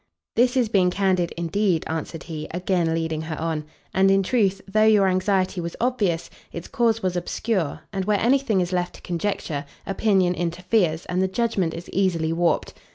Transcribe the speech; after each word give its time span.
"This 0.35 0.57
is 0.57 0.67
being 0.67 0.89
candid 0.89 1.31
indeed," 1.37 1.83
answered 1.85 2.23
he, 2.23 2.47
again 2.49 2.95
leading 2.95 3.21
her 3.21 3.39
on: 3.39 3.65
"and 3.93 4.09
in 4.09 4.23
truth, 4.23 4.59
though 4.67 4.83
your 4.83 5.07
anxiety 5.07 5.61
was 5.61 5.75
obvious, 5.79 6.27
its 6.51 6.67
cause 6.67 7.03
was 7.03 7.15
obscure, 7.15 7.81
and 7.93 8.05
where 8.05 8.19
any 8.19 8.39
thing 8.39 8.61
is 8.61 8.73
left 8.73 8.95
to 8.95 9.01
conjecture, 9.01 9.63
opinion 9.85 10.33
interferes, 10.33 11.05
and 11.05 11.21
the 11.21 11.27
judgment 11.27 11.75
is 11.75 11.87
easily 11.91 12.33
warped. 12.33 12.73